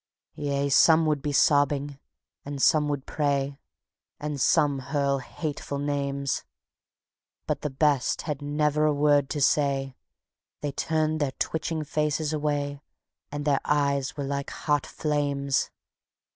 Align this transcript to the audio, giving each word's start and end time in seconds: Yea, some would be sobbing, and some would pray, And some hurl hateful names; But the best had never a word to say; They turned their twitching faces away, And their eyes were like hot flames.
Yea, 0.37 0.67
some 0.67 1.05
would 1.05 1.21
be 1.21 1.31
sobbing, 1.31 1.99
and 2.43 2.59
some 2.59 2.87
would 2.89 3.05
pray, 3.05 3.59
And 4.19 4.41
some 4.41 4.79
hurl 4.79 5.19
hateful 5.19 5.77
names; 5.77 6.43
But 7.45 7.61
the 7.61 7.69
best 7.69 8.23
had 8.23 8.41
never 8.41 8.85
a 8.85 8.93
word 8.95 9.29
to 9.29 9.39
say; 9.41 9.95
They 10.61 10.71
turned 10.71 11.19
their 11.19 11.33
twitching 11.33 11.83
faces 11.83 12.33
away, 12.33 12.81
And 13.31 13.45
their 13.45 13.61
eyes 13.63 14.17
were 14.17 14.23
like 14.23 14.49
hot 14.49 14.87
flames. 14.87 15.69